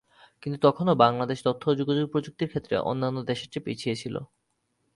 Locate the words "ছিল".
3.95-4.15